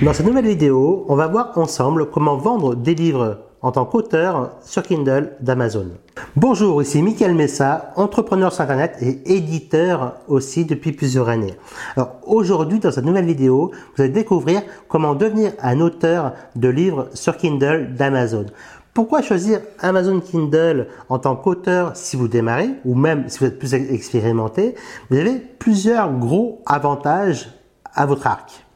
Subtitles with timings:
[0.00, 4.52] Dans cette nouvelle vidéo, on va voir ensemble comment vendre des livres en tant qu'auteur
[4.62, 5.88] sur Kindle d'Amazon.
[6.36, 11.56] Bonjour, ici Michael Messa, entrepreneur sur Internet et éditeur aussi depuis plusieurs années.
[11.96, 17.08] Alors aujourd'hui, dans cette nouvelle vidéo, vous allez découvrir comment devenir un auteur de livres
[17.12, 18.46] sur Kindle d'Amazon.
[18.94, 23.58] Pourquoi choisir Amazon Kindle en tant qu'auteur si vous démarrez ou même si vous êtes
[23.58, 24.76] plus expérimenté?
[25.10, 27.50] Vous avez plusieurs gros avantages
[27.92, 28.67] à votre arc.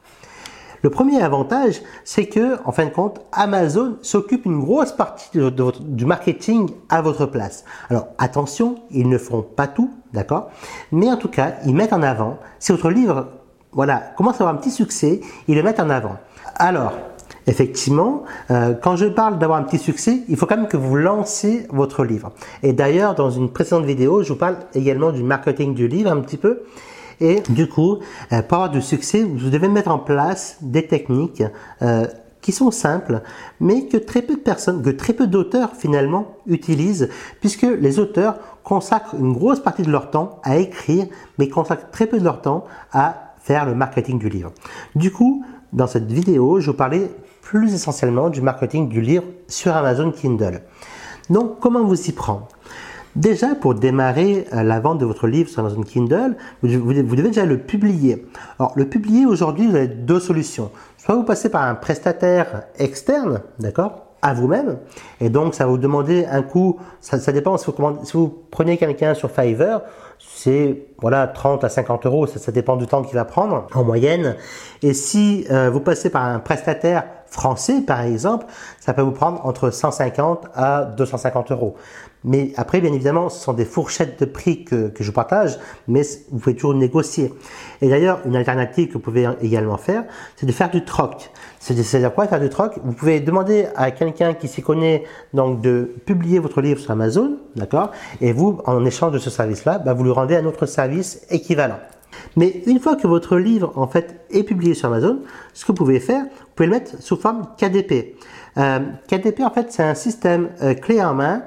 [0.83, 5.39] Le premier avantage, c'est que, en fin de compte, Amazon s'occupe une grosse partie
[5.81, 7.65] du marketing à votre place.
[7.89, 10.51] Alors, attention, ils ne feront pas tout, d'accord?
[10.91, 13.29] Mais en tout cas, ils mettent en avant, si votre livre,
[13.71, 16.17] voilà, commence à avoir un petit succès, ils le mettent en avant.
[16.57, 16.93] Alors,
[17.49, 18.23] Effectivement,
[18.53, 21.67] euh, quand je parle d'avoir un petit succès, il faut quand même que vous lancez
[21.71, 22.31] votre livre.
[22.63, 26.21] Et d'ailleurs, dans une précédente vidéo, je vous parle également du marketing du livre un
[26.21, 26.63] petit peu.
[27.21, 27.99] Et du coup,
[28.29, 31.43] pour avoir du succès, vous devez mettre en place des techniques
[31.83, 32.07] euh,
[32.41, 33.23] qui sont simples,
[33.61, 37.09] mais que très peu de personnes, que très peu d'auteurs finalement utilisent,
[37.41, 41.07] puisque les auteurs consacrent une grosse partie de leur temps à écrire,
[41.39, 44.53] mais consacrent très peu de leur temps à faire le marketing du livre.
[44.95, 49.75] Du coup, dans cette vidéo, je vous parler plus essentiellement du marketing du livre sur
[49.75, 50.63] Amazon Kindle.
[51.31, 52.49] Donc, comment vous y prendre
[53.15, 57.45] Déjà, pour démarrer euh, la vente de votre livre sur Amazon Kindle, vous, devez déjà
[57.45, 58.27] le publier.
[58.59, 60.71] Alors, le publier aujourd'hui, vous avez deux solutions.
[60.97, 64.79] Soit vous passez par un prestataire externe, d'accord, à vous-même,
[65.21, 68.79] et donc ça va vous demander un coût, ça, dépend si vous, si vous prenez
[68.79, 69.83] quelqu'un sur Fiverr,
[70.21, 74.37] c'est voilà 30 à 50 euros, ça, dépend du temps qu'il va prendre en moyenne.
[74.81, 78.47] Et si euh, vous passez par un prestataire français, par exemple,
[78.79, 81.77] ça peut vous prendre entre 150 à 250 euros.
[82.25, 85.59] Mais après, bien évidemment, ce sont des fourchettes de prix que, que je partage,
[85.89, 87.35] mais vous pouvez toujours négocier.
[87.81, 90.05] Et d'ailleurs, une alternative que vous pouvez également faire,
[90.37, 91.31] c'est de faire du troc.
[91.59, 92.75] C'est-à-dire quoi faire du troc?
[92.85, 97.39] Vous pouvez demander à quelqu'un qui s'y connaît donc de publier votre livre sur Amazon,
[97.57, 97.91] d'accord?
[98.21, 101.79] Et vous, en échange de ce service-là, bah, vous lui rendez un autre service équivalent.
[102.37, 105.21] Mais une fois que votre livre en fait est publié sur Amazon,
[105.55, 108.17] ce que vous pouvez faire, vous pouvez le mettre sous forme KDP.
[108.59, 111.43] Euh, KDP en fait c'est un système euh, clé en main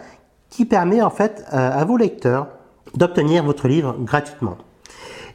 [0.49, 2.47] qui permet en fait euh, à vos lecteurs
[2.95, 4.57] d'obtenir votre livre gratuitement.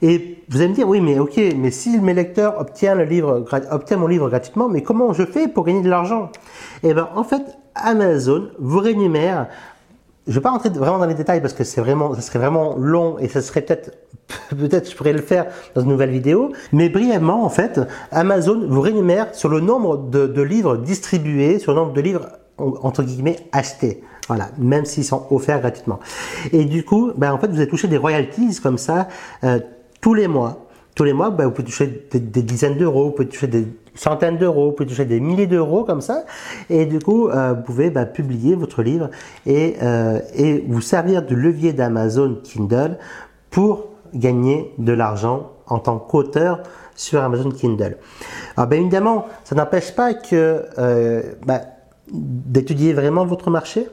[0.02, 3.44] Et vous allez me dire, oui, mais ok, mais si mes lecteurs obtiennent, le livre,
[3.70, 6.30] obtiennent mon livre gratuitement, mais comment je fais pour gagner de l'argent?
[6.82, 7.42] Eh bien, en fait,
[7.74, 9.48] Amazon vous rémunère.
[10.26, 12.38] Je ne vais pas rentrer vraiment dans les détails parce que c'est vraiment, ça serait
[12.38, 13.96] vraiment long et ça serait peut-être,
[14.50, 16.52] peut-être je pourrais le faire dans une nouvelle vidéo.
[16.72, 17.80] Mais brièvement, en fait,
[18.12, 23.02] Amazon vous rémunère sur le nombre de, livres distribués, sur le nombre de livres entre
[23.02, 24.02] guillemets achetés.
[24.28, 25.98] Voilà, même s'ils sont offerts gratuitement.
[26.52, 29.08] Et du coup, ben, en fait, vous allez toucher des royalties comme ça
[29.42, 29.58] euh,
[30.00, 30.66] tous les mois.
[30.94, 34.38] Tous les mois, ben, vous pouvez toucher des, dizaines d'euros, vous pouvez toucher des centaines
[34.38, 36.24] d'euros, vous pouvez toucher des milliers d'euros comme ça.
[36.68, 39.10] Et du coup, euh, vous pouvez ben, publier votre livre
[39.46, 40.20] et, euh,
[40.68, 42.98] vous servir du levier d'Amazon Kindle
[43.50, 46.62] pour gagner de l'argent en tant qu'auteur
[46.96, 47.96] sur Amazon Kindle.
[48.56, 50.64] Alors bien évidemment, ça n'empêche pas que
[51.46, 51.60] ben,
[52.12, 53.86] d'étudier vraiment votre marché,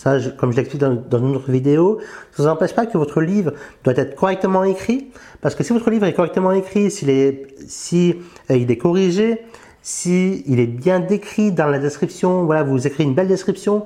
[0.00, 1.98] ça, comme je l'explique dans, une autre vidéo,
[2.32, 3.52] ça ne vous empêche pas que votre livre
[3.84, 5.10] doit être correctement écrit,
[5.42, 8.16] parce que si votre livre est correctement écrit, s'il est, si
[8.50, 9.42] euh, il est corrigé,
[9.82, 13.84] si est bien décrit dans la description, voilà, vous écrivez une belle description,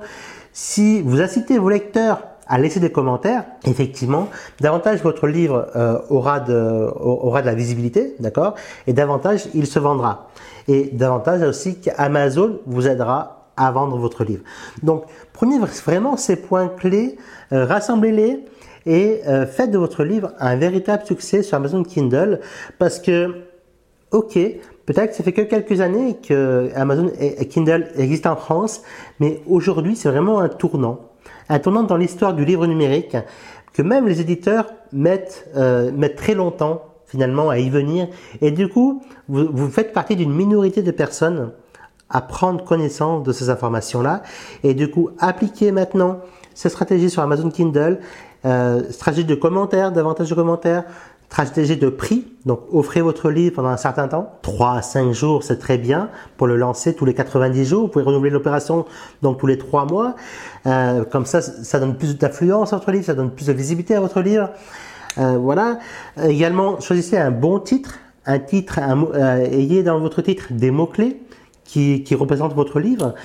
[0.53, 4.29] si vous incitez vos lecteurs à laisser des commentaires, effectivement,
[4.61, 8.55] davantage votre livre euh, aura, de, aura de la visibilité, d'accord,
[8.87, 10.29] et davantage il se vendra.
[10.69, 14.43] Et davantage aussi qu'Amazon vous aidera à vendre votre livre.
[14.83, 17.17] Donc, prenez vraiment ces points clés,
[17.51, 18.45] euh, rassemblez-les
[18.85, 22.39] et euh, faites de votre livre un véritable succès sur Amazon Kindle
[22.77, 23.43] parce que,
[24.11, 24.33] ok,
[24.85, 28.81] peut-être que ça fait que quelques années que Amazon et Kindle existent en France,
[29.19, 30.99] mais aujourd'hui, c'est vraiment un tournant.
[31.49, 33.15] Un tournant dans l'histoire du livre numérique
[33.73, 38.07] que même les éditeurs mettent, euh, mettent très longtemps finalement à y venir.
[38.41, 41.51] Et du coup, vous, vous faites partie d'une minorité de personnes
[42.09, 44.23] à prendre connaissance de ces informations-là.
[44.63, 46.19] Et du coup appliquer maintenant
[46.53, 47.99] ces stratégies sur Amazon Kindle,
[48.45, 50.83] euh, stratégie de commentaires, davantage de commentaires,
[51.29, 55.43] stratégie de prix, donc offrez votre livre pendant un certain temps, 3 à 5 jours
[55.43, 58.85] c'est très bien pour le lancer tous les 90 jours, vous pouvez renouveler l'opération
[59.21, 60.15] donc tous les 3 mois,
[60.65, 63.95] euh, comme ça ça donne plus d'influence à votre livre, ça donne plus de visibilité
[63.95, 64.49] à votre livre.
[65.17, 65.79] Euh, voilà.
[66.23, 71.21] Également, choisissez un bon titre, un titre, euh, ayez dans votre titre des mots-clés
[71.65, 73.15] qui, représente votre livre.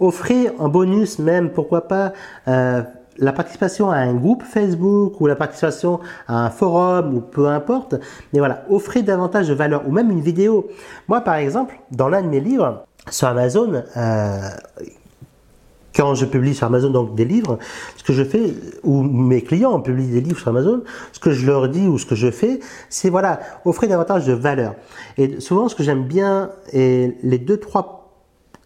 [0.00, 2.12] Offrez en bonus même, pourquoi pas,
[2.48, 2.82] euh,
[3.18, 7.94] la participation à un groupe Facebook ou la participation à un forum ou peu importe.
[8.32, 10.68] Mais voilà, offrez davantage de valeur ou même une vidéo.
[11.08, 14.38] Moi, par exemple, dans l'un de mes livres sur Amazon, euh,
[15.94, 17.58] quand je publie sur Amazon donc des livres,
[17.96, 18.54] ce que je fais,
[18.84, 20.82] ou mes clients publient des livres sur Amazon,
[21.12, 24.32] ce que je leur dis ou ce que je fais, c'est voilà, offrir davantage de
[24.32, 24.74] valeur.
[25.18, 28.00] Et souvent, ce que j'aime bien, et les deux, trois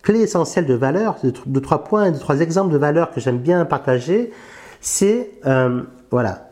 [0.03, 1.17] clés essentielles de valeur,
[1.47, 4.31] deux, trois points, deux, trois exemples de valeur que j'aime bien partager,
[4.81, 6.51] c'est, euh, voilà,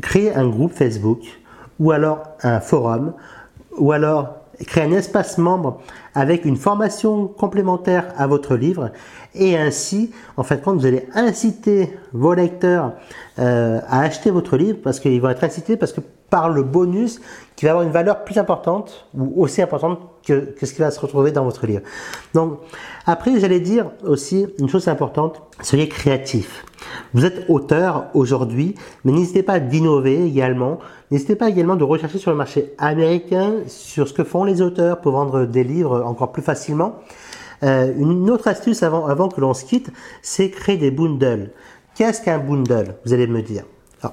[0.00, 1.20] créer un groupe Facebook,
[1.80, 3.14] ou alors un forum,
[3.76, 5.80] ou alors créer un espace membre
[6.14, 8.90] avec une formation complémentaire à votre livre
[9.34, 12.92] et ainsi, en fait, quand vous allez inciter vos lecteurs
[13.38, 16.00] euh, à acheter votre livre parce qu'ils vont être incités parce que
[16.30, 17.20] par le bonus
[17.56, 20.90] qui va avoir une valeur plus importante ou aussi importante que, que ce qui va
[20.90, 21.82] se retrouver dans votre livre.
[22.34, 22.58] Donc,
[23.06, 26.64] après, j'allais dire aussi une chose importante, soyez créatif.
[27.14, 28.74] Vous êtes auteur aujourd'hui,
[29.04, 30.78] mais n'hésitez pas d'innover également.
[31.10, 35.00] N'hésitez pas également de rechercher sur le marché américain sur ce que font les auteurs
[35.00, 36.96] pour vendre des livres encore plus facilement.
[37.62, 39.90] Euh, une autre astuce avant, que l'on se quitte,
[40.22, 41.50] c'est créer des bundles.
[41.94, 43.64] Qu'est-ce qu'un bundle Vous allez me dire?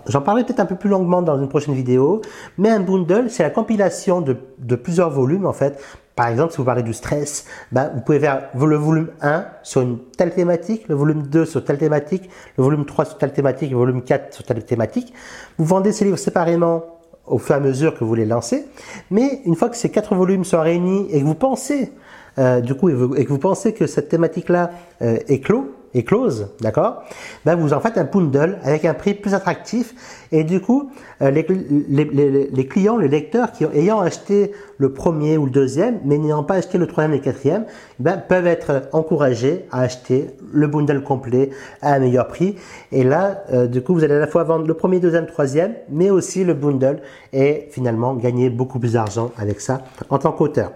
[0.07, 2.22] J'en parlerai peut-être un peu plus longuement dans une prochaine vidéo,
[2.57, 5.80] mais un bundle, c'est la compilation de, plusieurs volumes en fait.
[6.15, 9.81] Par exemple, si vous parlez du stress, ben, vous pouvez faire le volume 1 sur
[9.81, 13.71] une telle thématique, le volume 2 sur telle thématique, le volume 3 sur telle thématique,
[13.71, 15.13] le volume 4 sur telle thématique.
[15.57, 16.85] Vous vendez ces livres séparément
[17.27, 18.65] au fur et à mesure que vous les lancez,
[19.12, 21.91] mais une fois que ces quatre volumes sont réunis et que vous pensez,
[22.38, 24.71] euh, du coup, et que vous pensez que cette thématique-là
[25.01, 27.03] euh, est clos, est close, d'accord?
[27.45, 29.95] Ben vous en faites un bundle avec un prix plus attractif
[30.31, 31.45] et du coup euh, les,
[31.89, 36.44] les, les, clients, les lecteurs qui ayant acheté le premier ou le deuxième mais n'ayant
[36.44, 37.65] pas acheté le troisième et le quatrième
[38.00, 41.51] ben, peuvent être encouragés à acheter le bundle complet
[41.81, 42.56] à un meilleur prix
[42.91, 45.75] et là euh, du coup vous allez à la fois vendre le premier, deuxième, troisième
[45.89, 47.00] mais aussi le bundle
[47.31, 50.71] et finalement gagner beaucoup plus d'argent avec ça en tant qu'auteur.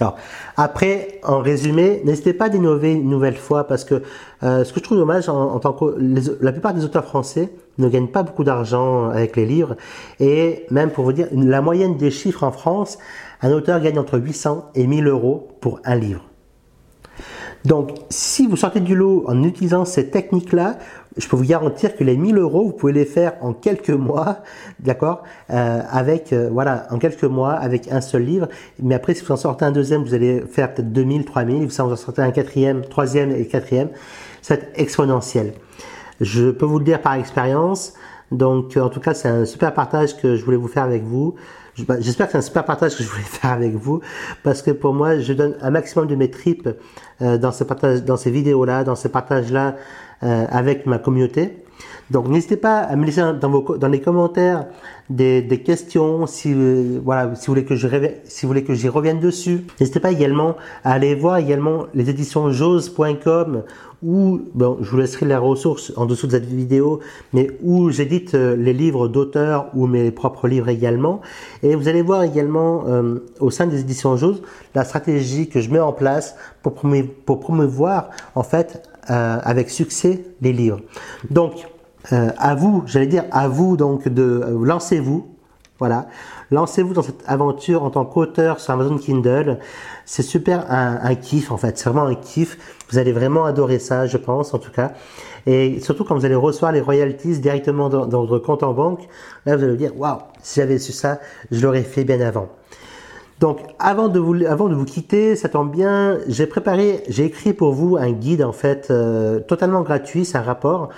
[0.00, 0.16] Alors,
[0.56, 4.02] après, en résumé, n'hésitez pas d'innover une nouvelle fois parce que
[4.42, 5.96] euh, ce que je trouve dommage, en, tant que
[6.40, 9.76] la plupart des auteurs français ne gagnent pas beaucoup d'argent avec les livres
[10.20, 12.98] et même pour vous dire, la moyenne des chiffres en France,
[13.42, 16.24] un auteur gagne entre 800 et 1000 euros pour un livre.
[17.64, 20.76] Donc, si vous sortez du lot en utilisant ces techniques-là,
[21.16, 24.38] je peux vous garantir que les 1000 euros, vous pouvez les faire en quelques mois,
[24.80, 28.48] d'accord, euh, avec euh, voilà, en quelques mois avec un seul livre.
[28.82, 31.70] Mais après, si vous en sortez un deuxième, vous allez faire peut-être 2000, 3000.
[31.70, 33.88] Si vous en sortez un quatrième, troisième et quatrième,
[34.42, 35.52] c'est exponentiel.
[36.20, 37.94] Je peux vous le dire par expérience.
[38.30, 41.34] Donc, en tout cas, c'est un super partage que je voulais vous faire avec vous.
[41.80, 44.00] Bah, j'espère que c'est un super partage que je voulais faire avec vous,
[44.42, 46.68] parce que pour moi, je donne un maximum de mes tripes
[47.20, 49.76] euh, dans ces partages, dans ces vidéos-là, dans ces partages-là
[50.22, 51.64] euh, avec ma communauté.
[52.10, 54.66] Donc n'hésitez pas à me laisser dans, vos, dans les commentaires
[55.10, 57.88] des, des questions, si, euh, voilà, si vous voulez que je
[58.24, 59.64] si vous voulez que j'y revienne dessus.
[59.80, 63.62] N'hésitez pas également à aller voir également les éditions jose.com
[64.04, 67.00] où, bon, je vous laisserai les ressources en dessous de cette vidéo,
[67.32, 71.22] mais où j'édite euh, les livres d'auteurs ou mes propres livres également.
[71.62, 74.42] Et vous allez voir également euh, au sein des éditions Jose
[74.74, 76.74] la stratégie que je mets en place pour,
[77.24, 80.80] pour promouvoir en fait euh, avec succès les livres.
[81.30, 81.66] Donc,
[82.12, 85.26] euh, à vous, j'allais dire à vous donc de euh, lancez-vous,
[85.78, 86.06] voilà,
[86.50, 89.58] lancez-vous dans cette aventure en tant qu'auteur sur Amazon Kindle.
[90.04, 92.58] C'est super un, kiff en fait, c'est vraiment un kiff.
[92.90, 94.92] Vous allez vraiment adorer ça, je pense en tout cas.
[95.46, 99.08] Et surtout quand vous allez recevoir les royalties directement dans, dans votre compte en banque,
[99.46, 101.20] là vous allez vous dire waouh, si j'avais su ça,
[101.50, 102.48] je l'aurais fait bien avant.
[103.40, 107.52] Donc, avant de vous, avant de vous quitter, ça tombe bien, j'ai préparé, j'ai écrit
[107.52, 110.90] pour vous un guide en fait euh, totalement gratuit, c'est un rapport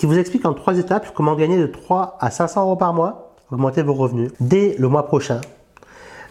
[0.00, 3.34] qui vous explique en trois étapes comment gagner de 3 à 500 euros par mois,
[3.52, 5.42] augmenter vos revenus dès le mois prochain.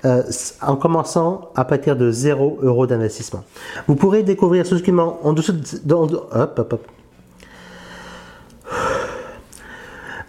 [0.05, 0.23] Euh,
[0.63, 3.43] en commençant à partir de 0 euros d'investissement.
[3.85, 6.87] Vous pourrez découvrir ce document en dessous de, hop, hop.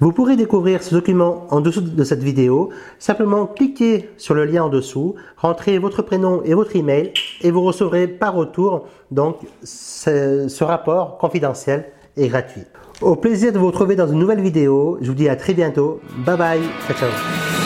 [0.01, 2.69] Vous pourrez découvrir ce document en dessous de cette vidéo.
[2.99, 7.63] Simplement cliquez sur le lien en dessous, rentrez votre prénom et votre email et vous
[7.63, 11.87] recevrez par retour donc ce rapport confidentiel
[12.19, 12.65] et gratuit.
[13.01, 14.99] Au plaisir de vous retrouver dans une nouvelle vidéo.
[15.01, 16.01] Je vous dis à très bientôt.
[16.27, 16.61] Bye bye.
[16.87, 17.60] Ciao ciao.